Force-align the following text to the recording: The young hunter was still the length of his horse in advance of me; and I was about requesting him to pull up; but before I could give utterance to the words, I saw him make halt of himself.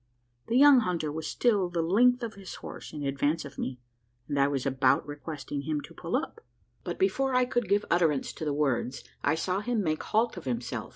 The 0.47 0.57
young 0.57 0.79
hunter 0.79 1.11
was 1.11 1.27
still 1.27 1.69
the 1.69 1.83
length 1.83 2.23
of 2.23 2.33
his 2.33 2.55
horse 2.55 2.91
in 2.91 3.03
advance 3.03 3.45
of 3.45 3.59
me; 3.59 3.77
and 4.27 4.39
I 4.39 4.47
was 4.47 4.65
about 4.65 5.05
requesting 5.05 5.61
him 5.61 5.79
to 5.81 5.93
pull 5.93 6.15
up; 6.15 6.41
but 6.83 6.97
before 6.97 7.35
I 7.35 7.45
could 7.45 7.69
give 7.69 7.85
utterance 7.91 8.33
to 8.33 8.43
the 8.43 8.51
words, 8.51 9.03
I 9.23 9.35
saw 9.35 9.59
him 9.59 9.83
make 9.83 10.01
halt 10.01 10.37
of 10.37 10.45
himself. 10.45 10.89